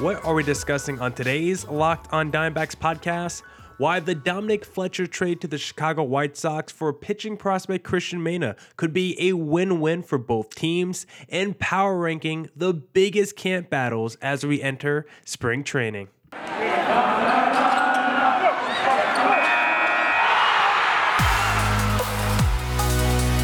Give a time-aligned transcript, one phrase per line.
[0.00, 3.42] What are we discussing on today's Locked on Diamondbacks podcast?
[3.76, 8.56] Why the Dominic Fletcher trade to the Chicago White Sox for pitching prospect Cristian Mena
[8.78, 14.14] could be a win win for both teams, and power ranking the biggest camp battles
[14.22, 16.08] as we enter spring training.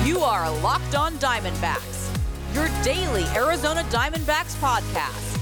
[0.07, 2.17] You are Locked On Diamondbacks,
[2.55, 5.26] your daily Arizona Diamondbacks podcast,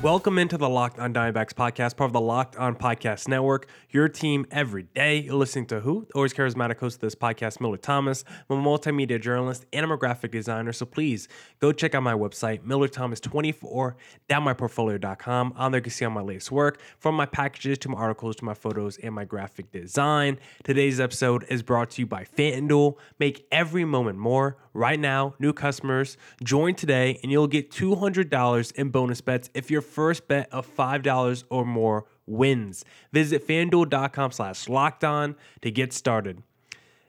[0.00, 3.66] Welcome into the Locked on Diamondbacks podcast, part of the Locked on Podcast Network.
[3.90, 5.18] Your team every day.
[5.18, 6.06] You're listening to who?
[6.06, 8.22] The always charismatic host of this podcast, Millard Thomas.
[8.48, 10.72] I'm a multimedia journalist and I'm a graphic designer.
[10.72, 11.26] So please
[11.58, 15.54] go check out my website, MillerThomas24downmyportfolio.com.
[15.56, 18.36] On there you can see all my latest work, from my packages to my articles
[18.36, 20.38] to my photos and my graphic design.
[20.62, 22.94] Today's episode is brought to you by FanDuel.
[23.18, 24.58] Make every moment more.
[24.78, 29.80] Right now, new customers join today and you'll get $200 in bonus bets if your
[29.80, 32.84] first bet of $5 or more wins.
[33.12, 36.44] Visit fanduel.com slash locked on to get started.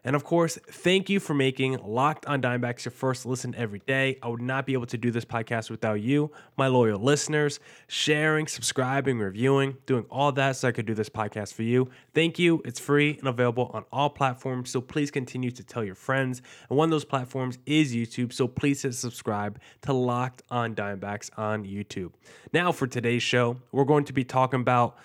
[0.03, 4.17] And of course, thank you for making Locked on Diamondbacks your first listen every day.
[4.23, 8.47] I would not be able to do this podcast without you, my loyal listeners, sharing,
[8.47, 11.89] subscribing, reviewing, doing all that so I could do this podcast for you.
[12.13, 12.61] Thank you.
[12.65, 14.69] It's free and available on all platforms.
[14.69, 16.41] So please continue to tell your friends.
[16.69, 18.31] And one of those platforms is YouTube.
[18.33, 22.11] So please hit subscribe to Locked on Diamondbacks on YouTube.
[22.53, 24.97] Now, for today's show, we're going to be talking about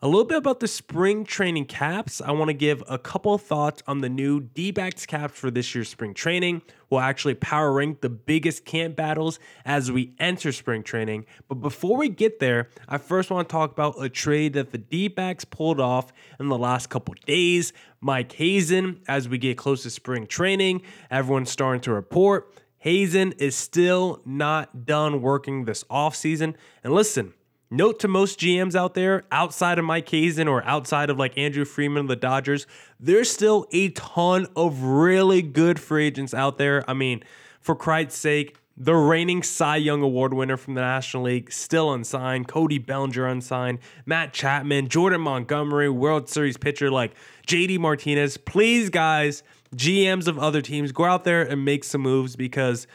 [0.00, 2.20] a little bit about the spring training caps.
[2.20, 5.74] I want to give a couple thoughts on the new D backs caps for this
[5.74, 6.62] year's spring training.
[6.88, 11.26] We'll actually power rank the biggest camp battles as we enter spring training.
[11.48, 14.78] But before we get there, I first want to talk about a trade that the
[14.78, 17.72] D backs pulled off in the last couple days.
[18.00, 22.54] Mike Hazen, as we get close to spring training, everyone's starting to report.
[22.78, 26.54] Hazen is still not done working this offseason.
[26.84, 27.34] And listen,
[27.70, 31.66] Note to most GMs out there, outside of Mike Hazen or outside of like Andrew
[31.66, 32.66] Friedman of the Dodgers,
[32.98, 36.82] there's still a ton of really good free agents out there.
[36.88, 37.22] I mean,
[37.60, 42.48] for Christ's sake, the reigning Cy Young Award winner from the National League, still unsigned.
[42.48, 43.80] Cody Bellinger unsigned.
[44.06, 47.14] Matt Chapman, Jordan Montgomery, World Series pitcher like
[47.46, 48.38] JD Martinez.
[48.38, 49.42] Please, guys,
[49.76, 52.86] GMs of other teams, go out there and make some moves because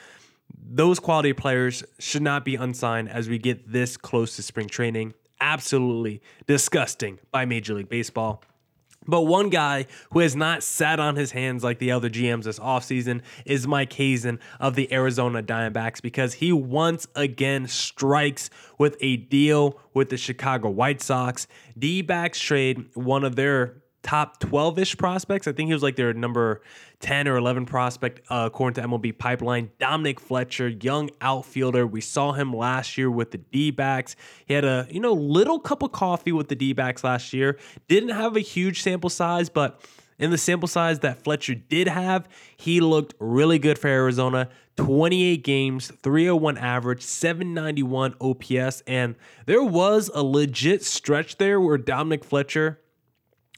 [0.75, 5.13] those quality players should not be unsigned as we get this close to spring training.
[5.39, 8.43] Absolutely disgusting by Major League Baseball.
[9.05, 12.57] But one guy who has not sat on his hands like the other GMs this
[12.57, 19.17] offseason is Mike Hazen of the Arizona Diamondbacks because he once again strikes with a
[19.17, 21.47] deal with the Chicago White Sox.
[21.77, 25.47] D backs trade one of their top 12 ish prospects.
[25.47, 26.61] I think he was like their number
[27.03, 29.69] 10 or 11 prospect, uh, according to MLB Pipeline.
[29.77, 31.85] Dominic Fletcher, young outfielder.
[31.85, 34.15] We saw him last year with the D backs.
[34.45, 37.59] He had a, you know, little cup of coffee with the D backs last year.
[37.89, 39.81] Didn't have a huge sample size, but
[40.17, 44.47] in the sample size that Fletcher did have, he looked really good for Arizona.
[44.77, 49.15] 28 games, 301 average, 791 OPS, and
[49.45, 52.79] there was a legit stretch there where Dominic Fletcher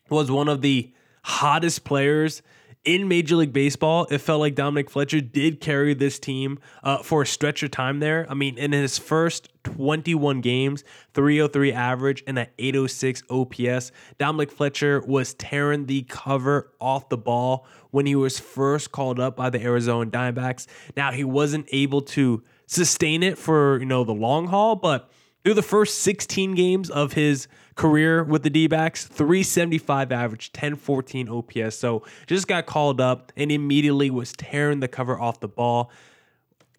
[0.10, 0.92] was one of the
[1.24, 2.42] hottest players
[2.85, 4.07] in Major League Baseball.
[4.09, 8.00] It felt like Dominic Fletcher did carry this team uh, for a stretch of time
[8.00, 8.25] there.
[8.29, 15.01] I mean, in his first 21 games, 303 average and an 806 OPS, Dominic Fletcher
[15.06, 19.62] was tearing the cover off the ball when he was first called up by the
[19.62, 20.67] Arizona Diamondbacks.
[20.96, 25.09] Now, he wasn't able to sustain it for, you know, the long haul, but
[25.44, 31.30] through the first 16 games of his career with the D backs, 375 average, 1014
[31.30, 31.78] OPS.
[31.78, 35.91] So just got called up and immediately was tearing the cover off the ball.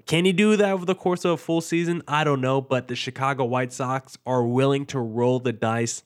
[0.06, 2.02] Can he do that over the course of a full season?
[2.06, 6.02] I don't know, but the Chicago White Sox are willing to roll the dice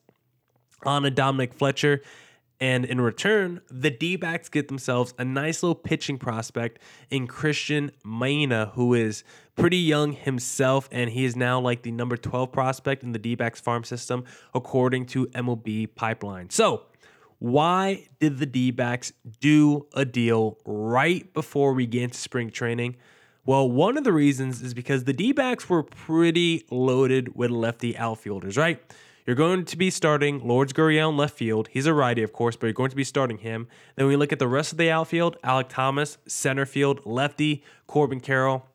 [0.84, 2.02] on a Dominic Fletcher.
[2.60, 6.78] And in return, the D backs get themselves a nice little pitching prospect
[7.08, 9.24] in Cristian Mena, who is
[9.56, 13.34] pretty young himself, and he is now like the number 12 prospect in the D
[13.34, 14.24] backs farm system,
[14.54, 16.50] according to MLB Pipeline.
[16.50, 16.82] So,
[17.38, 22.96] why did the D backs do a deal right before we get into spring training?
[23.46, 27.96] Well, one of the reasons is because the D backs were pretty loaded with lefty
[27.96, 28.82] outfielders, right?
[29.30, 31.68] You're going to be starting Lourdes Gurriel in left field.
[31.68, 33.68] He's a righty, of course, but you're going to be starting him.
[33.94, 38.18] Then we look at the rest of the outfield Alek Thomas, center field, lefty, Corbin
[38.18, 38.66] Carroll,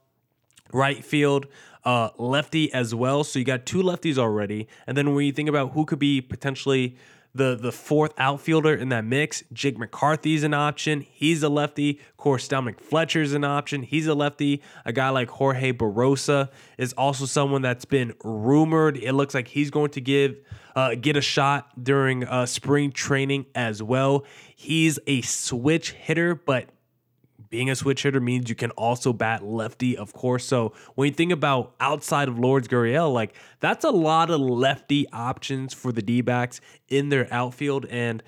[0.72, 1.48] right field,
[1.84, 3.26] uh, lefty as well.
[3.26, 4.70] So you got two lefties already.
[4.88, 6.96] And then when you think about who could be potentially
[7.36, 9.44] the the fourth outfielder in that mix.
[9.54, 11.02] Jake McCarthy's an option.
[11.02, 12.00] He's a lefty.
[12.10, 13.84] Of course, Fletcher's an option.
[13.84, 14.64] He's a lefty.
[14.86, 18.98] A guy like Jorge Barrosa is also someone that's been rumored.
[18.98, 20.38] It looks like he's going to give
[20.76, 24.26] uh, get a shot during uh, spring training as well.
[24.56, 26.70] He's a switch hitter, but
[27.56, 30.44] being a switch hitter means you can also bat lefty, of course.
[30.44, 35.08] So when you think about outside of Lourdes Gurriel, like that's a lot of lefty
[35.14, 36.60] options for the D backs
[36.90, 37.86] in their outfield.
[37.86, 38.22] And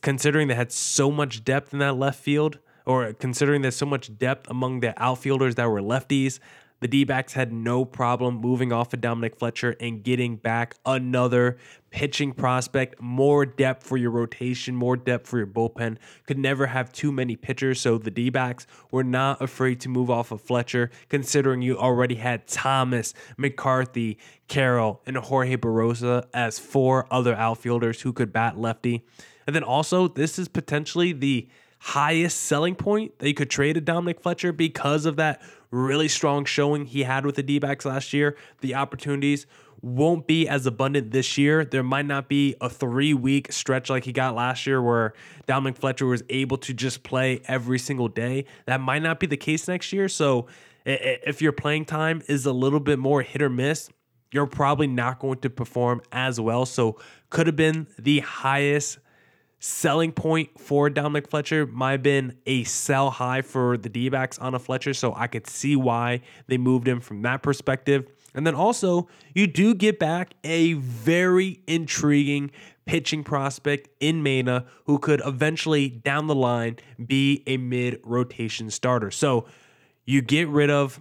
[0.00, 4.16] considering they had so much depth in that left field, or considering there's so much
[4.16, 6.38] depth among the outfielders that were lefties,
[6.80, 11.58] the D backs had no problem moving off of Dominic Fletcher and getting back another
[11.94, 15.96] pitching prospect, more depth for your rotation, more depth for your bullpen.
[16.26, 20.10] Could never have too many pitchers, so the D backs were not afraid to move
[20.10, 24.18] off of Fletcher, considering you already had Thomas, McCarthy,
[24.48, 29.06] Carroll, and Jorge Barrosa as four other outfielders who could bat lefty.
[29.46, 31.46] And then also, this is potentially the
[31.78, 35.40] highest selling point that you could trade a Dominic Fletcher because of that
[35.74, 38.36] really strong showing he had with the D backs last year.
[38.60, 39.46] The opportunities
[39.82, 41.64] won't be as abundant this year.
[41.64, 45.12] There might not be a three week stretch like he got last year where
[45.46, 48.46] Dominic Fletcher was able to just play every single day.
[48.66, 50.08] That might not be the case next year.
[50.08, 50.46] So
[50.86, 53.90] if your playing time is a little bit more hit or miss,
[54.32, 56.66] you're probably not going to perform as well.
[56.66, 56.98] So
[57.30, 58.98] could have been the highest
[59.64, 64.38] selling point for Dominic Fletcher might have been a sell high for the D backs
[64.38, 64.92] on a Fletcher.
[64.92, 68.06] So I could see why they moved him from that perspective.
[68.34, 72.50] And then also, you do get back a very intriguing
[72.84, 76.76] pitching prospect in Mena who could eventually down the line
[77.06, 79.10] be a mid rotation starter.
[79.10, 79.46] So
[80.04, 81.00] you get rid of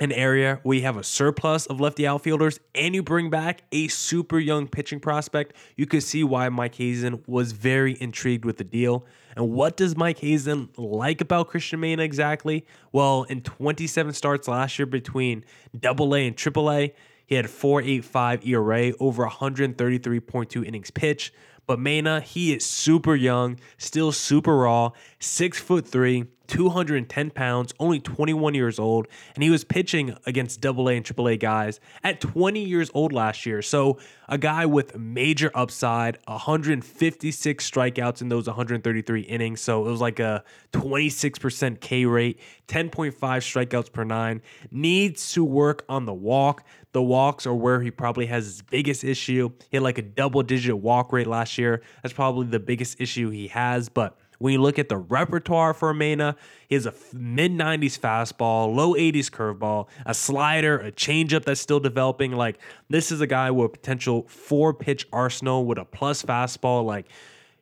[0.00, 3.88] an area where you have a surplus of lefty outfielders and you bring back a
[3.88, 8.64] super young pitching prospect, you could see why Mike Hazen was very intrigued with the
[8.64, 9.04] deal.
[9.36, 12.66] And what does Mike Hazen like about Cristian Mena exactly?
[12.90, 15.44] Well, in 27 starts last year between
[15.78, 16.94] Double A and Triple A,
[17.26, 21.32] he had 4.85 ERA over 133.2 innings pitched.
[21.66, 24.90] But Mena, he is super young, still super raw,
[25.20, 30.90] six foot three, 210 pounds, only 21 years old, and he was pitching against double
[30.90, 33.62] A and triple A guys at 20 years old last year.
[33.62, 39.62] So, a guy with major upside, 156 strikeouts in those 133 innings.
[39.62, 40.44] So, it was like a
[40.74, 42.38] 26% K rate,
[42.68, 44.42] 10.5 strikeouts per nine.
[44.70, 46.66] Needs to work on the walk.
[46.92, 49.52] The walks are where he probably has his biggest issue.
[49.70, 51.80] He had like a double digit walk rate last year.
[52.02, 55.94] That's probably the biggest issue he has, but when you look at the repertoire for
[55.94, 56.34] Mena,
[56.68, 61.78] he has a mid 90s fastball, low 80s curveball, a slider, a changeup that's still
[61.78, 62.32] developing.
[62.32, 62.58] Like,
[62.90, 66.84] this is a guy with a potential four pitch arsenal with a plus fastball.
[66.84, 67.06] Like,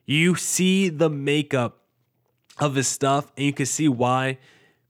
[0.07, 1.83] you see the makeup
[2.57, 4.39] of his stuff, and you can see why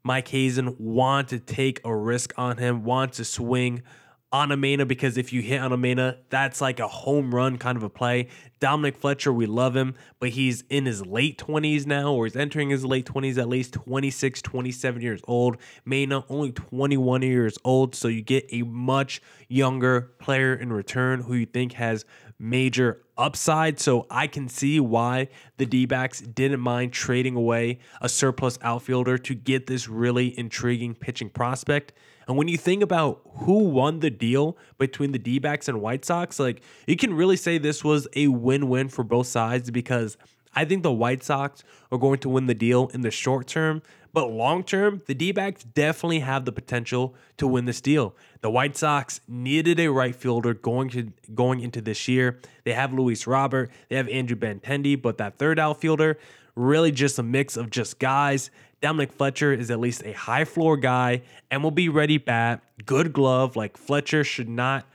[0.01, 3.83] Mike Hazen wanted to take a risk on him, want to swing
[4.31, 7.57] on a Mena because if you hit on a Mena, that's like a home run
[7.57, 8.29] kind of a play.
[8.59, 12.69] Dominic Fletcher, we love him, but he's in his late 20s now, or he's entering
[12.69, 15.57] his late 20s, at least 26, 27 years old.
[15.83, 21.33] Mena, only 21 years old, so you get a much younger player in return who
[21.33, 22.05] you think has
[22.39, 23.79] major upside.
[23.79, 25.27] So I can see why
[25.57, 31.29] the D didn't mind trading away a surplus outfielder to get this really intriguing pitching
[31.29, 31.93] prospect.
[32.27, 36.05] And when you think about who won the deal between the D backs and White
[36.05, 40.17] Sox, like you can really say this was a win win for both sides because
[40.53, 43.81] I think the White Sox are going to win the deal in the short term.
[44.13, 48.13] But long term, the D backs definitely have the potential to win this deal.
[48.41, 52.39] The White Sox needed a right fielder going to going into this year.
[52.63, 56.17] They have Luis Robert, they have Andrew Benintendi, but that third outfielder,
[56.55, 60.75] really just a mix of just guys Dominic Fletcher is at least a high floor
[60.75, 63.55] guy and will be ready bat, good glove.
[63.55, 64.85] Like Fletcher should not.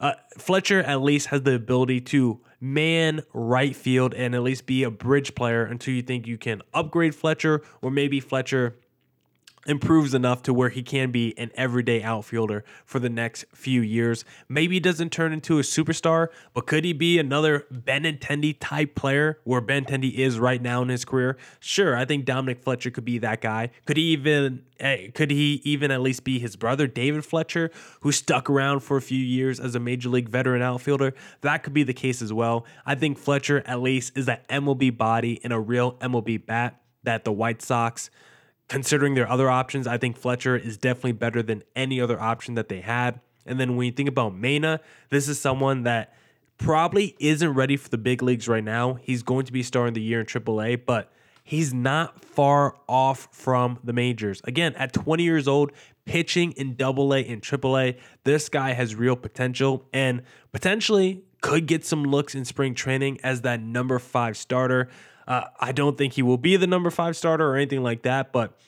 [0.00, 4.82] Uh, Fletcher at least has the ability to man right field and at least be
[4.82, 8.76] a bridge player until you think you can upgrade Fletcher or maybe Fletcher
[9.66, 14.24] improves enough to where he can be an everyday outfielder for the next few years.
[14.48, 19.38] Maybe he doesn't turn into a superstar, but could he be another Benintendi type player
[19.44, 21.36] where Benintendi is right now in his career?
[21.58, 23.70] Sure, I think Dominic Fletcher could be that guy.
[23.84, 28.12] Could he even eh, could he even at least be his brother David Fletcher who
[28.12, 31.12] stuck around for a few years as a major league veteran outfielder?
[31.42, 32.64] That could be the case as well.
[32.86, 37.24] I think Fletcher at least is that MLB body and a real MLB bat that
[37.24, 38.10] the White Sox
[38.70, 42.68] considering their other options, I think Fletcher is definitely better than any other option that
[42.68, 43.20] they had.
[43.44, 46.14] And then when you think about Mena, this is someone that
[46.56, 48.94] probably isn't ready for the big leagues right now.
[48.94, 51.12] He's going to be starting the year in AAA, but
[51.42, 54.40] he's not far off from the majors.
[54.44, 55.72] Again, at 20 years old,
[56.04, 60.22] pitching in double A and triple A, this guy has real potential and
[60.52, 64.88] potentially could get some looks in spring training as that number five starter.
[65.30, 68.32] Uh, I don't think he will be the number five starter or anything like that,
[68.32, 68.58] but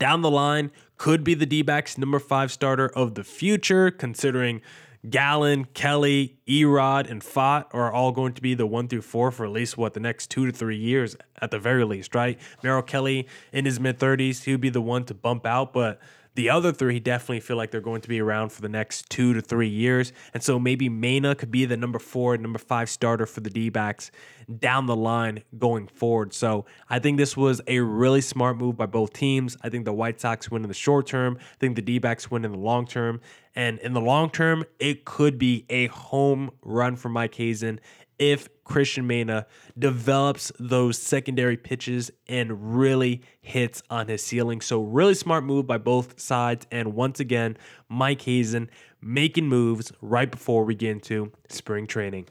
[0.00, 1.64] down the line could be the D
[1.96, 4.60] number five starter of the future, considering
[5.08, 9.46] Gallen, Kelly, Erod, and Pfaadt are all going to be the one through four for
[9.46, 12.40] at least what the next two to three years at the very least, right?
[12.64, 16.00] Merrill Kelly in his mid 30s, he would be the one to bump out, but
[16.38, 19.34] the other three definitely feel like they're going to be around for the next two
[19.34, 20.12] to three years.
[20.32, 23.70] And so maybe Mena could be the number four, number five starter for the D
[23.70, 24.12] backs
[24.60, 26.32] down the line going forward.
[26.32, 29.56] So I think this was a really smart move by both teams.
[29.62, 31.38] I think the White Sox win in the short term.
[31.40, 33.20] I think the D backs win in the long term.
[33.56, 37.80] And in the long term, it could be a home run for Mike Hazen
[38.18, 39.46] if Cristian Mena
[39.78, 44.60] develops those secondary pitches and really hits on his ceiling.
[44.60, 46.66] So, really smart move by both sides.
[46.70, 47.56] And once again,
[47.88, 48.70] Mike Hazen
[49.00, 52.26] making moves right before we get into spring training.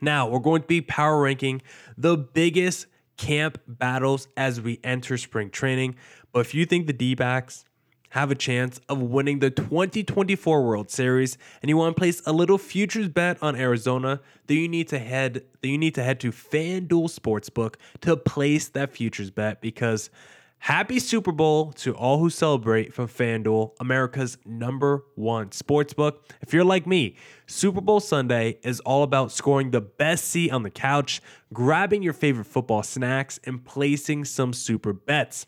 [0.00, 1.62] Now, we're going to be power ranking
[1.96, 2.86] the biggest
[3.16, 5.96] camp battles as we enter spring training.
[6.32, 7.64] But if you think the D backs,
[8.14, 12.32] have a chance of winning the 2024 World Series and you want to place a
[12.32, 16.20] little futures bet on Arizona, then you need to head then you need to head
[16.20, 20.10] to FanDuel Sportsbook to place that futures bet because
[20.58, 26.18] happy Super Bowl to all who celebrate from FanDuel, America's number 1 sportsbook.
[26.40, 27.16] If you're like me,
[27.48, 31.20] Super Bowl Sunday is all about scoring the best seat on the couch,
[31.52, 35.46] grabbing your favorite football snacks and placing some super bets.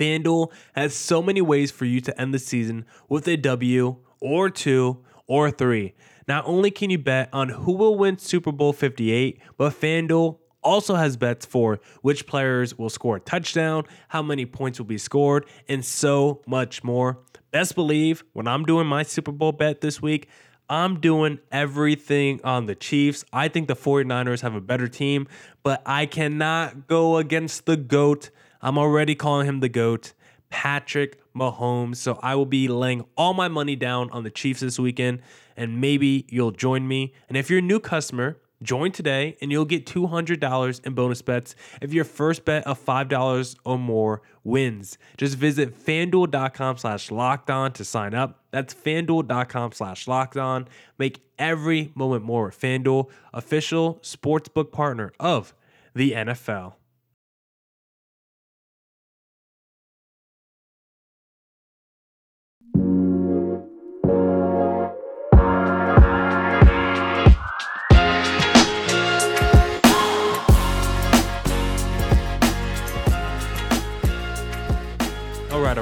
[0.00, 4.48] FanDuel has so many ways for you to end the season with a W or
[4.48, 5.92] two or three.
[6.26, 10.94] Not only can you bet on who will win Super Bowl 58, but FanDuel also
[10.94, 15.44] has bets for which players will score a touchdown, how many points will be scored,
[15.68, 17.18] and so much more.
[17.50, 20.28] Best believe when I'm doing my Super Bowl bet this week,
[20.68, 23.24] I'm doing everything on the Chiefs.
[23.32, 25.26] I think the 49ers have a better team,
[25.62, 28.30] but I cannot go against the GOAT
[28.62, 30.12] I'm already calling him the GOAT,
[30.50, 31.96] Patrick Mahomes.
[31.96, 35.22] So I will be laying all my money down on the Chiefs this weekend,
[35.56, 37.14] and maybe you'll join me.
[37.28, 41.54] And if you're a new customer, join today and you'll get $200 in bonus bets
[41.80, 44.98] if your first bet of $5 or more wins.
[45.16, 48.44] Just visit fanduel.com slash locked on to sign up.
[48.50, 50.68] That's fanduel.com slash locked on.
[50.98, 55.54] Make every moment more with FanDuel, official sportsbook partner of
[55.94, 56.74] the NFL.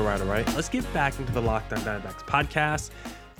[0.08, 0.54] Right, all right.
[0.54, 2.90] Let's get back into the Locked On Diamondbacks podcast.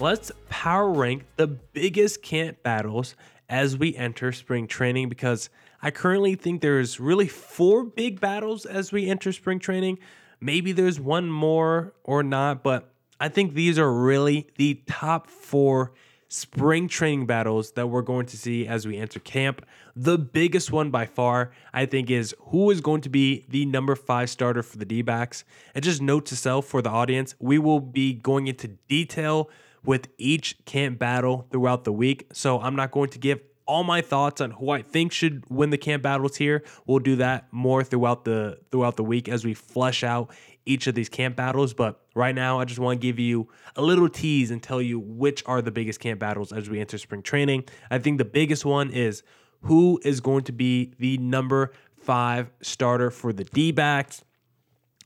[0.00, 3.16] Let's power rank the biggest camp battles
[3.48, 5.48] as we enter spring training because
[5.80, 9.98] I currently think there's really four big battles as we enter spring training.
[10.40, 15.92] Maybe there's one more or not, but I think these are really the top four
[16.28, 19.64] spring training battles that we're going to see as we enter camp.
[19.96, 23.96] The biggest one by far, I think, is who is going to be the number
[23.96, 25.44] five starter for the D backs.
[25.74, 29.50] And just note to self for the audience, we will be going into detail
[29.84, 32.28] with each camp battle throughout the week.
[32.32, 35.68] So I'm not going to give all my thoughts on who I think should win
[35.70, 36.64] the camp battles here.
[36.86, 40.30] We'll do that more throughout the throughout the week as we flesh out
[40.64, 41.74] each of these camp battles.
[41.74, 44.98] But right now, I just want to give you a little tease and tell you
[44.98, 47.64] which are the biggest camp battles as we enter spring training.
[47.90, 49.22] I think the biggest one is
[49.62, 54.24] who is going to be the number five starter for the D backs.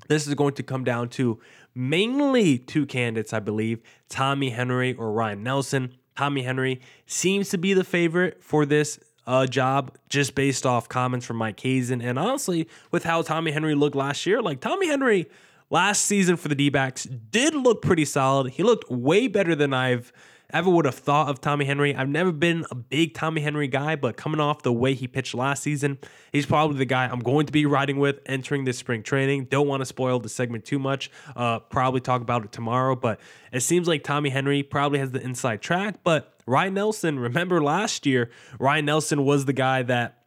[0.09, 1.41] This is going to come down to
[1.75, 5.95] mainly two candidates, I believe Tommy Henry or Ryan Nelson.
[6.17, 11.27] Tommy Henry seems to be the favorite for this uh, job just based off comments
[11.27, 12.01] from Mike Hazen.
[12.01, 15.29] And honestly, with how Tommy Henry looked last year, like Tommy Henry
[15.71, 18.53] last season for the D backs did look pretty solid.
[18.53, 20.13] He looked way better than I've
[20.53, 21.95] ever would have thought of Tommy Henry.
[21.95, 25.35] I've never been a big Tommy Henry guy, but coming off the way he pitched
[25.35, 25.99] last season,
[26.33, 29.47] he's probably the guy I'm going to be riding with entering this spring training.
[29.47, 31.11] Don't want to spoil the segment too much.
[31.35, 33.21] Uh, probably talk about it tomorrow, but
[33.53, 35.97] it seems like Tommy Henry probably has the inside track.
[36.05, 40.19] But Ryan Nelson, remember last year, Ryan Nelson was the guy that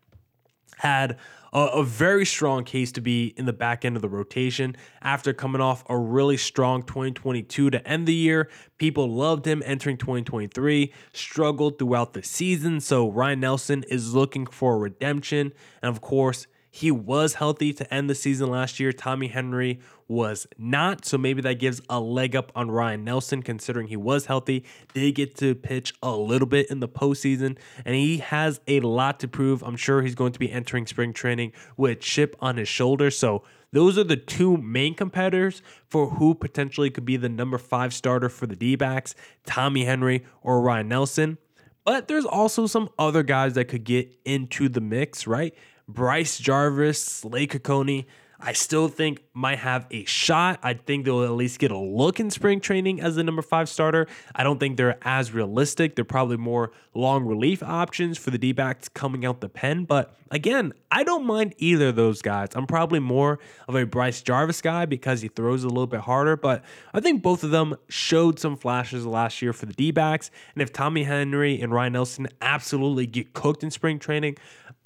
[0.78, 1.18] had
[1.56, 5.62] a, very strong case to be in the back end of the rotation after coming
[5.62, 8.50] off a really strong 2022 to end the year.
[8.78, 12.82] People loved him entering 2023, struggled throughout the season.
[12.82, 15.54] So Ryan Nelson is looking for redemption.
[15.82, 18.92] And of course, he was healthy to end the season last year.
[18.92, 21.06] Tommy Henry was not.
[21.06, 25.16] So maybe that gives a leg up on Ryan Nelson, considering he was healthy, did
[25.16, 29.28] get to pitch a little bit in the postseason, and he has a lot to
[29.28, 29.64] prove.
[29.64, 33.10] I'm sure he's going to be entering spring training with chip on his shoulder.
[33.10, 37.94] So those are the two main competitors for who potentially could be the number five
[37.94, 41.38] starter for the D backs Tommy Henry or Ryan Nelson.
[41.84, 45.54] But there's also some other guys that could get into the mix, right?
[45.88, 48.06] Bryce Jarvis, Slade Cecconi,
[48.46, 50.60] I still think might have a shot.
[50.62, 53.68] I think they'll at least get a look in spring training as the number five
[53.68, 54.06] starter.
[54.36, 55.96] I don't think they're as realistic.
[55.96, 59.86] They're probably more long relief options for the D backs coming out the pen.
[59.86, 62.50] But again, I don't mind either of those guys.
[62.54, 66.38] I'm probably more of a Bryce Jarvis guy because he throws a little bit harder.
[66.38, 70.30] But I think both of them showed some flashes last year for the D backs.
[70.54, 74.38] And if Tommy Henry and Ryan Nelson absolutely get cooked in spring training,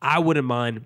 [0.02, 0.86] I wouldn't mind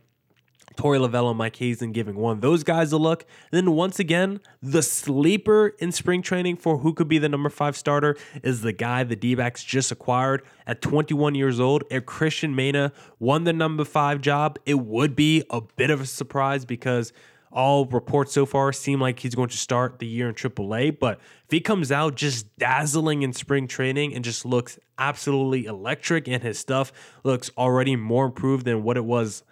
[0.75, 3.25] Torey Lovullo and Mike Hazen giving one those guys a look.
[3.51, 7.49] And then once again, the sleeper in spring training for who could be the number
[7.49, 11.83] five starter is the guy the D backs just acquired at 21 years old.
[11.89, 16.05] If Cristian Mena won the number five job, it would be a bit of a
[16.05, 17.13] surprise because
[17.53, 20.99] all reports so far seem like he's going to start the year in AAA.
[20.99, 26.27] But if he comes out just dazzling in spring training and just looks absolutely electric
[26.27, 26.91] and his stuff
[27.23, 29.43] looks already more improved than what it was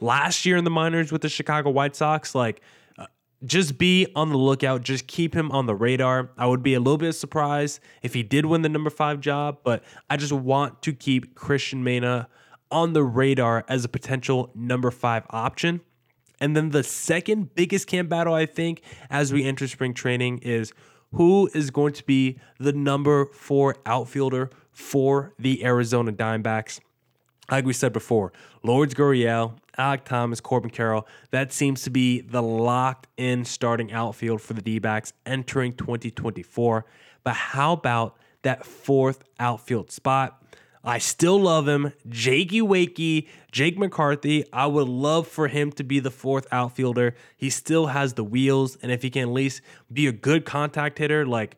[0.00, 2.34] last year in the minors with the Chicago White Sox.
[2.34, 2.60] Like,
[2.98, 3.06] uh,
[3.44, 4.82] just be on the lookout.
[4.82, 6.30] Just keep him on the radar.
[6.36, 9.58] I would be a little bit surprised if he did win the number five job,
[9.64, 12.28] but I just want to keep Cristian Mena
[12.70, 15.80] on the radar as a potential number five option.
[16.40, 20.72] And then the second biggest camp battle, I think, as we enter spring training is
[21.12, 26.80] who is going to be the number four outfielder for the Arizona Diamondbacks.
[27.50, 32.42] Like we said before, Lourdes Gurriel, Alek Thomas, Corbin Carroll, that seems to be the
[32.42, 36.84] locked in starting outfield for the D backs entering 2024.
[37.24, 40.42] But how about that fourth outfield spot?
[40.84, 41.92] I still love him.
[42.08, 44.44] Jakey Wakey, Jake McCarthy.
[44.52, 47.14] I would love for him to be the fourth outfielder.
[47.36, 49.60] He still has the wheels, and if he can at least
[49.92, 51.56] be a good contact hitter, like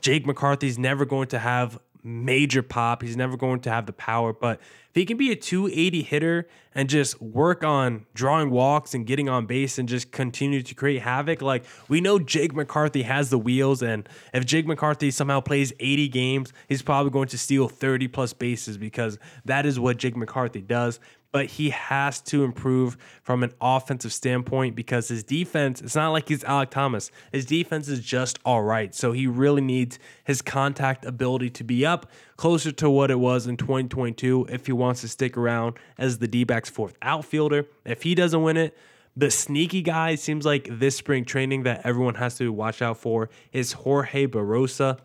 [0.00, 3.02] Jake McCarthy's never going to have major pop.
[3.02, 6.48] He's never going to have the power, but if he can be a 280 hitter
[6.74, 11.02] and just work on drawing walks and getting on base and just continue to create
[11.02, 15.72] havoc, like we know Jake McCarthy has the wheels, and if Jake McCarthy somehow plays
[15.78, 20.16] 80 games, he's probably going to steal 30 plus bases because that is what Jake
[20.16, 25.94] McCarthy does but he has to improve from an offensive standpoint because his defense, it's
[25.94, 27.10] not like he's Alek Thomas.
[27.32, 28.94] His defense is just all right.
[28.94, 33.46] So he really needs his contact ability to be up closer to what it was
[33.46, 37.66] in 2022 if he wants to stick around as the D backs fourth outfielder.
[37.84, 38.76] If he doesn't win it,
[39.14, 43.28] the sneaky guy seems like this spring training that everyone has to watch out for
[43.52, 44.98] is Jorge Barrosa.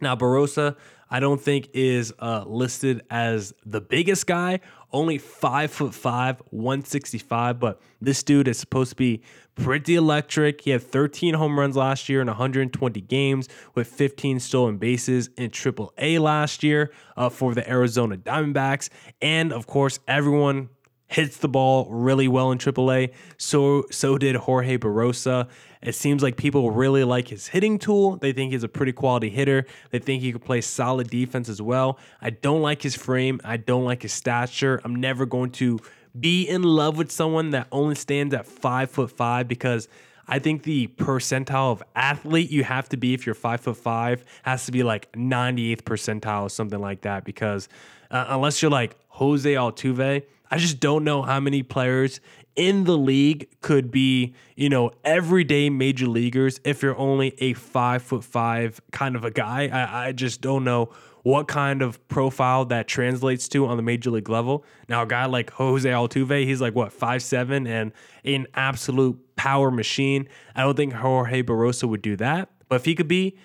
[0.00, 0.76] Now, Barrosa,
[1.10, 4.60] I don't think is uh, listed as the biggest guy
[4.92, 7.58] only five foot five, 165.
[7.58, 9.22] But this dude is supposed to be
[9.54, 10.62] pretty electric.
[10.62, 15.50] He had 13 home runs last year in 120 games with 15 stolen bases in
[15.50, 18.88] Triple A last year uh, for the Arizona Diamondbacks.
[19.20, 20.70] And of course, everyone
[21.12, 23.12] hits the ball really well in AAA.
[23.36, 25.48] So so did Jorge Barrosa.
[25.82, 28.16] It seems like people really like his hitting tool.
[28.16, 29.66] They think he's a pretty quality hitter.
[29.90, 31.98] They think he could play solid defense as well.
[32.20, 33.40] I don't like his frame.
[33.44, 34.80] I don't like his stature.
[34.84, 35.80] I'm never going to
[36.18, 39.88] be in love with someone that only stands at five foot five because
[40.28, 44.24] I think the percentile of athlete you have to be if you're five foot five
[44.44, 47.24] has to be like 98th percentile or something like that.
[47.24, 47.68] Because
[48.10, 50.22] uh, unless you're like Jose Altuve,
[50.52, 52.20] I just don't know how many players
[52.56, 58.02] in the league could be, you know, everyday major leaguers if you're only a five
[58.02, 59.68] foot five kind of a guy.
[59.68, 60.90] I, I just don't know
[61.22, 64.62] what kind of profile that translates to on the major league level.
[64.90, 67.90] Now, a guy like Jose Altuve, he's like what five seven and
[68.22, 70.28] an absolute power machine.
[70.54, 73.38] I don't think Jorge Barrosa would do that, but if he could be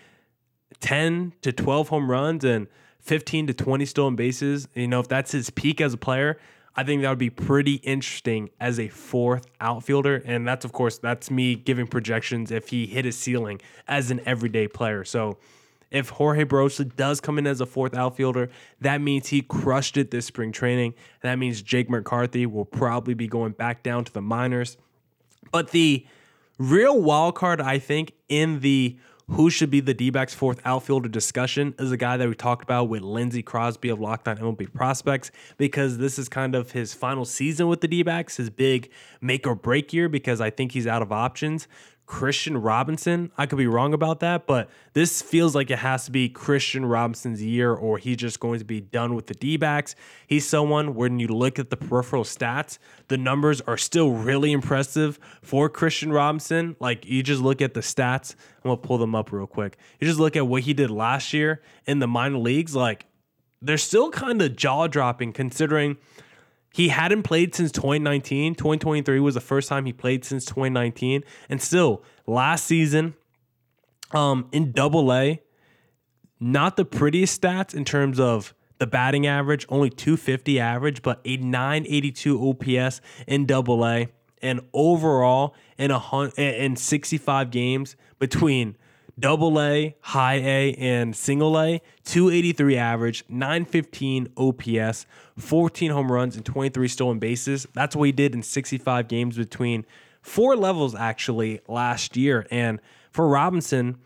[0.81, 2.67] ten to twelve home runs and
[2.99, 6.37] 15 to 20 stolen bases, you know, if that's his peak as a player,
[6.79, 10.21] I think that would be pretty interesting as a fourth outfielder.
[10.23, 14.21] And that's, of course, that's me giving projections if he hit his ceiling as an
[14.25, 15.03] everyday player.
[15.03, 15.39] So
[15.89, 18.49] If Jorge Barrosa does come in as a fourth outfielder,
[18.81, 20.93] that means he crushed it this spring training.
[21.23, 24.77] And that means Jake McCarthy will probably be going back down to the minors.
[25.51, 26.05] But the
[26.57, 28.97] real wild card, I think, in the
[29.29, 32.63] who should be the D backs fourth outfielder discussion is a guy that we talked
[32.63, 36.93] about with Lindsey Crosby of Locked On MLB Prospects because this is kind of his
[36.93, 40.71] final season with the D backs, his big make or break year because I think
[40.71, 41.67] he's out of options.
[42.07, 43.31] Kristian Robinson.
[43.37, 46.89] I could be wrong about that, but this feels like it has to be Kristian
[46.89, 49.93] Robinson's year or he's just going to be done with the D backs.
[50.25, 55.19] He's someone when you look at the peripheral stats, the numbers are still really impressive
[55.41, 56.77] for Kristian Robinson.
[56.79, 59.77] Like you just look at the stats, I'm to pull them up real quick.
[59.99, 63.05] You just look at what he did last year in the minor leagues, like
[63.61, 65.97] they're still kind of jaw dropping considering
[66.73, 68.55] he hadn't played since 2019.
[68.55, 71.23] 2023 was the first time he played since 2019.
[71.49, 73.15] And still, last season,
[74.11, 75.41] um, in double A,
[76.39, 81.37] not the prettiest stats in terms of the batting average, only 250 average, but a
[81.37, 84.09] 982 OPS in double A.
[84.39, 88.77] And overall, in a in 65 games between
[89.19, 95.05] double A, high A, and single A, 283 average, 915 OPS,
[95.37, 97.67] 14 home runs, and 23 stolen bases.
[97.73, 99.85] That's what he did in 65 games between
[100.21, 102.45] four levels actually last year.
[102.51, 102.79] And
[103.11, 103.97] for Robinson,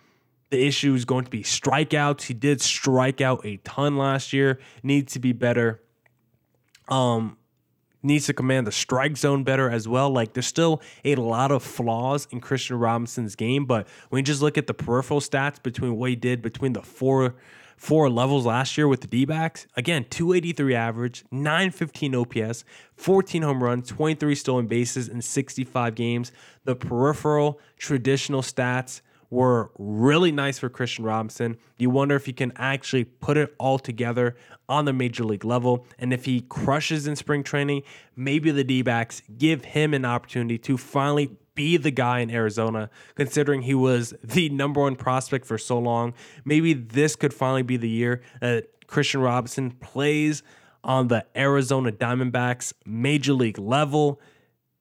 [0.49, 2.23] the issue is going to be strikeouts.
[2.23, 5.81] He did strike out a ton last year, needs to be better.
[6.89, 7.37] Um,
[8.03, 10.09] needs to command the strike zone better as well.
[10.09, 14.41] Like there's still a lot of flaws in Kristian Robinson's game, but when you just
[14.41, 17.35] look at the peripheral stats between what he did between the four
[17.81, 23.87] four levels last year with the D-backs, again, 283 average, 915 OPS, 14 home runs,
[23.87, 26.31] 23 stolen bases in 65 games.
[26.63, 31.57] The peripheral traditional stats were really nice for Kristian Robinson.
[31.79, 34.35] You wonder if he can actually put it all together
[34.71, 35.85] on the major league level.
[35.99, 37.83] And if he crushes in spring training,
[38.15, 42.89] maybe the D backs give him an opportunity to finally be the guy in Arizona,
[43.15, 46.13] considering he was the number one prospect for so long.
[46.45, 50.41] Maybe this could finally be the year that Kristian Robinson plays
[50.85, 54.21] on the Arizona Diamondbacks major league level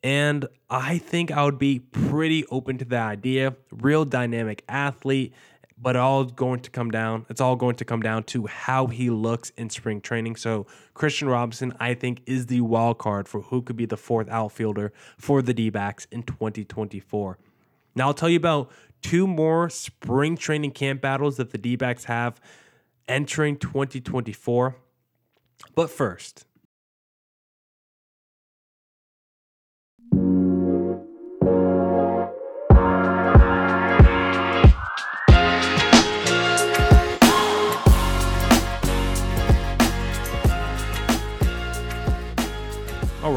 [0.02, 3.54] and I think I would be pretty open to the idea.
[3.70, 5.34] Real dynamic athlete,
[5.80, 7.24] but all going to come down.
[7.30, 10.36] It's all going to come down to how he looks in spring training.
[10.36, 14.28] So Kristian Robinson, I think, is the wild card for who could be the fourth
[14.28, 17.38] outfielder for the D-backs in 2024.
[17.94, 18.70] Now I'll tell you about
[19.02, 22.40] two more spring training camp battles that the D-backs have
[23.08, 24.76] entering 2024.
[25.74, 26.44] But first,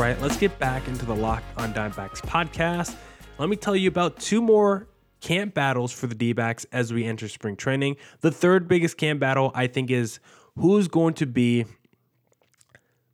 [0.03, 2.93] right, let's get back into the Locked on Diamondbacks podcast.
[3.37, 4.89] Let me tell you about two more
[5.21, 7.95] camp battles for the D backs as we enter spring training.
[8.19, 10.19] The third biggest camp battle, I think, is
[10.57, 11.65] who's going to be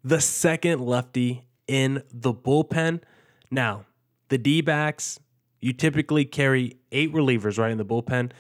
[0.04, 3.02] the second lefty in the bullpen.
[3.52, 3.86] Now,
[4.30, 5.20] the D backs,
[5.62, 8.32] you typically carry eight relievers, right, in the bullpen.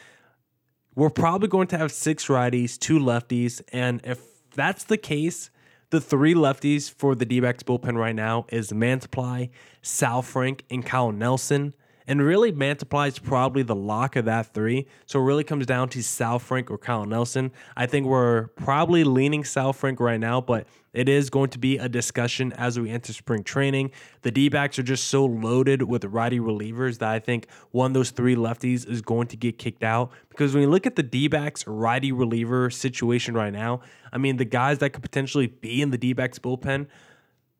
[0.95, 3.61] We're probably going to have six righties, two lefties.
[3.71, 4.19] And if
[4.55, 5.51] that's the case,
[5.89, 9.49] the three lefties for the D backs bullpen right now is Mantiply,
[9.81, 11.73] Saalfrank, and Kyle Nelson.
[12.09, 14.87] And really, Mantiply is probably the lock of that three.
[15.05, 17.51] So it really comes down to Saalfrank or Kyle Nelson.
[17.77, 21.87] I think we're probably leaning Saalfrank right now, but it is going to be a
[21.87, 23.91] discussion as we enter spring training.
[24.23, 27.93] The D backs are just so loaded with righty relievers that I think one of
[27.93, 30.09] those three lefties is going to get kicked out.
[30.29, 34.37] Because when you look at the D backs righty reliever situation right now, I mean,
[34.37, 36.87] the guys that could potentially be in the D backs bullpen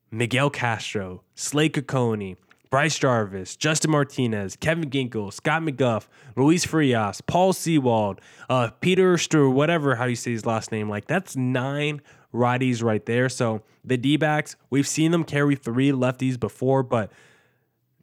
[0.09, 2.35] Miguel Castro, Slade Cecconi,
[2.69, 6.05] Bryce Jarvis, Justin Martinez, Kevin Ginkel, Scott McGough,
[6.35, 10.87] Luis Frias, Paul Sewald, uh, Peter Stur, whatever how you say his last name.
[10.87, 12.01] Like that's nine
[12.33, 13.27] righties right there.
[13.27, 17.11] So the D backs, we've seen them carry three lefties before, but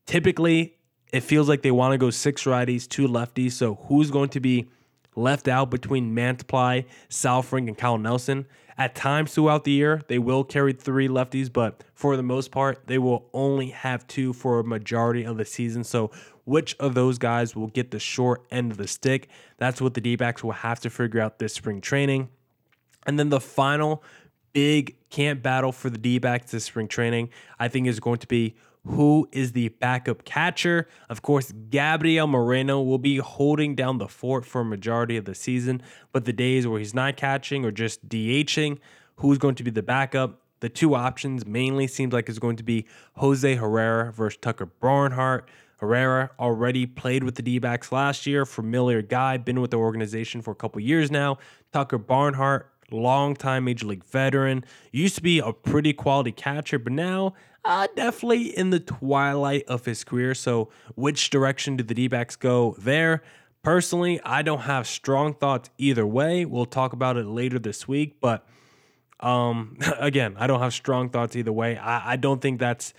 [0.05, 0.77] typically
[1.13, 3.53] it feels like they want to go six righties, two lefties.
[3.53, 4.69] So who's going to be
[5.17, 8.47] left out between Mantiply, Saalfrank, and Kyle Nelson?
[8.79, 12.87] At times throughout the year, they will carry three lefties, but for the most part,
[12.87, 15.83] they will only have two for a majority of the season.
[15.83, 16.11] So,
[16.45, 19.29] which of those guys will get the short end of the stick?
[19.57, 22.29] That's what the D backs will have to figure out this spring training.
[23.07, 24.05] And then the final
[24.53, 28.27] big camp battle for the D backs this spring training, I think, is going to
[28.27, 30.89] be who is the backup catcher.
[31.09, 35.35] Of course, Gabriel Moreno will be holding down the fort for a majority of the
[35.35, 38.79] season, but the days where he's not catching or just DHing,
[39.17, 40.41] who's going to be the backup?
[40.61, 45.49] The two options mainly seems like it's going to be Jose Herrera versus Tucker Barnhart.
[45.79, 50.41] Herrera already played with the D backs last year, familiar guy, been with the organization
[50.41, 51.39] for a couple years now.
[51.73, 57.35] Tucker Barnhart, longtime major league veteran, used to be a pretty quality catcher, but now
[57.65, 60.35] uh, definitely in the twilight of his career.
[60.35, 63.23] So, which direction do the D backs go there?
[63.63, 66.45] Personally, I don't have strong thoughts either way.
[66.45, 68.47] We'll talk about it later this week, but
[69.19, 71.77] um, again, I don't have strong thoughts either way.
[71.77, 72.95] I, I don't think that's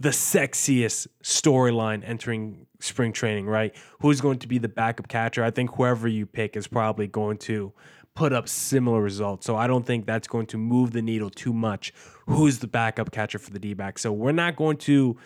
[0.00, 3.74] the sexiest storyline entering spring training, right?
[4.00, 5.42] Who's going to be the backup catcher?
[5.42, 7.72] I think whoever you pick is probably going to
[8.16, 9.46] put up similar results.
[9.46, 11.92] So I don't think that's going to move the needle too much.
[12.26, 13.98] Who's the backup catcher for the D back?
[13.98, 15.16] So we're not going to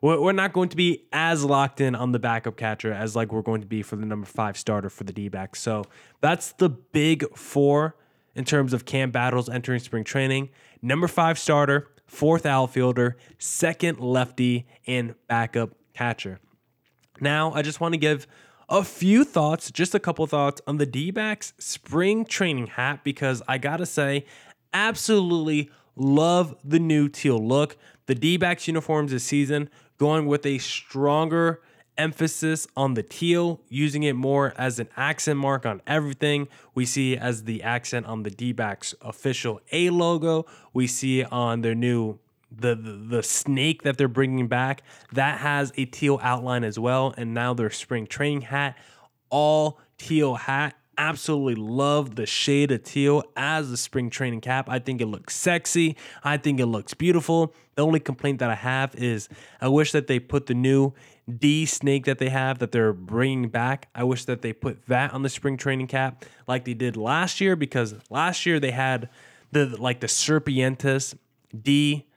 [0.00, 3.42] we're not going to be as locked in on the backup catcher as like we're
[3.42, 5.56] going to be for the number five starter for the D back.
[5.56, 5.84] So
[6.20, 7.96] that's the big four
[8.34, 10.50] in terms of camp battles entering spring training.
[10.80, 16.38] Number five starter, fourth outfielder, second lefty, and backup catcher.
[17.20, 18.28] Now, I just want to give
[18.68, 23.42] a few thoughts, just a couple thoughts on the D backs spring training hat because
[23.48, 24.26] I gotta say,
[24.72, 27.76] absolutely love the new teal look.
[28.06, 31.60] The D backs uniforms this season going with a stronger
[31.96, 36.46] emphasis on the teal, using it more as an accent mark on everything.
[36.74, 40.46] We see as the accent on the D backs official A logo.
[40.72, 42.18] We see on their new
[42.50, 44.82] the, the, the snake that they're bringing back
[45.12, 48.76] that has a teal outline as well and now their spring training hat
[49.30, 50.74] all teal hat.
[50.96, 54.68] Absolutely love the shade of teal as the spring training cap.
[54.68, 55.96] I think it looks sexy.
[56.24, 57.54] I think it looks beautiful.
[57.76, 59.28] The only complaint that i have is
[59.60, 60.92] i wish that they put the new
[61.32, 63.88] d snake that they have that they're bringing back.
[63.94, 67.40] I wish that they put that on the spring training cap like they did last
[67.40, 69.08] year because last year they had
[69.52, 71.16] the like the serpientes
[71.62, 72.07] d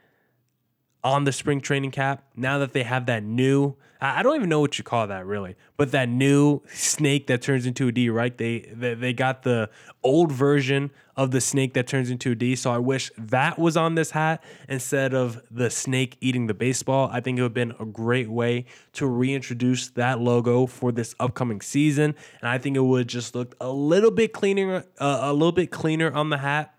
[1.04, 2.24] on the spring training cap.
[2.36, 5.56] Now that they have that new, I don't even know what you call that really,
[5.78, 8.36] but that new snake that turns into a D, right?
[8.36, 9.70] They they, they got the
[10.04, 12.56] old version of the snake that turns into a D.
[12.56, 17.10] So I wish that was on this hat instead of the snake eating the baseball.
[17.12, 21.14] I think it would have been a great way to reintroduce that logo for this
[21.20, 25.34] upcoming season, and I think it would just look a little bit cleaner, uh, a
[25.34, 26.76] little bit cleaner on the hat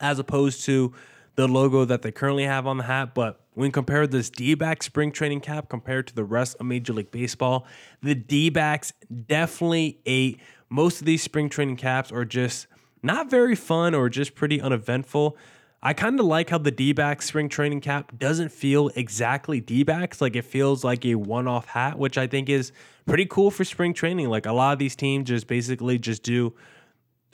[0.00, 0.92] as opposed to
[1.36, 3.14] the logo that they currently have on the hat.
[3.14, 6.92] But when compared this D back spring training cap compared to the rest of Major
[6.92, 7.66] League Baseball,
[8.02, 8.92] the D backs
[9.26, 10.40] definitely ate.
[10.68, 12.66] Most of these spring training caps are just
[13.02, 15.36] not very fun or just pretty uneventful.
[15.82, 19.82] I kind of like how the D back spring training cap doesn't feel exactly D
[19.82, 20.20] backs.
[20.20, 22.72] Like it feels like a one off hat, which I think is
[23.06, 24.30] pretty cool for spring training.
[24.30, 26.54] Like a lot of these teams just basically just do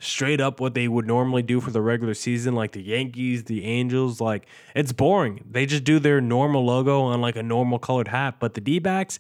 [0.01, 3.65] straight up what they would normally do for the regular season, like the Yankees, the
[3.65, 4.21] Angels.
[4.21, 5.45] Like it's boring.
[5.49, 8.37] They just do their normal logo on like a normal colored hat.
[8.41, 9.19] But the D backs,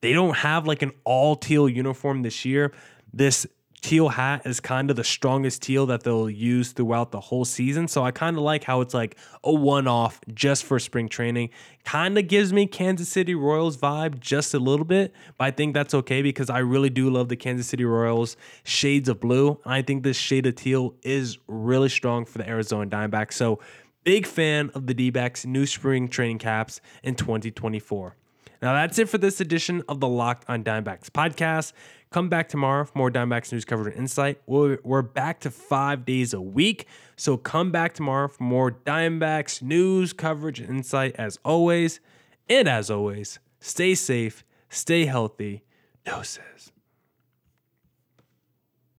[0.00, 2.72] they don't have like an all teal uniform this year.
[3.12, 3.46] This
[3.80, 7.88] teal hat is kind of the strongest teal that they'll use throughout the whole season.
[7.88, 11.50] So I kind of like how it's like a one off just for spring training.
[11.84, 15.74] Kind of gives me Kansas City Royals vibe just a little bit, but I think
[15.74, 19.58] that's okay because I really do love the Kansas City Royals shades of blue.
[19.64, 23.32] I think this shade of teal is really strong for the Arizona Diamondbacks.
[23.34, 23.60] So
[24.04, 28.16] big fan of the D backs new spring training caps in 2024.
[28.62, 31.72] Now that's it for this edition of the Locked on Diamondbacks podcast.
[32.12, 34.42] Come back tomorrow for more Diamondbacks news coverage and insight.
[34.44, 36.88] We're, back to five days a week.
[37.14, 42.00] So come back tomorrow for more Diamondbacks news coverage and insight as always.
[42.48, 45.62] And as always, stay safe, stay healthy.
[46.04, 46.72] Doses.